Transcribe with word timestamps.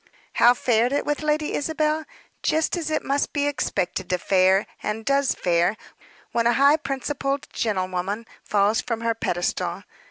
How 0.33 0.55
fared 0.55 0.91
it 0.93 1.05
with 1.05 1.21
Lady 1.21 1.53
Isabel? 1.53 2.05
Just 2.41 2.75
as 2.75 2.89
it 2.89 3.03
must 3.03 3.33
be 3.33 3.45
expected 3.45 4.09
to 4.09 4.17
fare, 4.17 4.65
and 4.81 5.05
does 5.05 5.35
fare, 5.35 5.77
when 6.31 6.47
a 6.47 6.53
high 6.53 6.77
principled 6.77 7.47
gentlewoman 7.53 8.25
falls 8.43 8.81
from 8.81 9.01
her 9.01 9.13
pedestal. 9.13 9.83